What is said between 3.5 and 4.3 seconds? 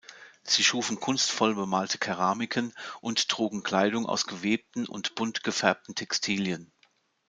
Kleidung aus